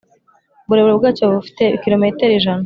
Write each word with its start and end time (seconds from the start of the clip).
Uburebure 0.65 0.95
bwacyo 0.99 1.23
bufite 1.35 1.63
kirometero 1.81 2.33
ijana 2.39 2.59